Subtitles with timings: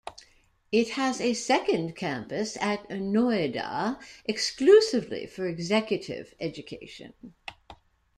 [0.71, 7.13] It has a second campus at Noida exclusively for executive education.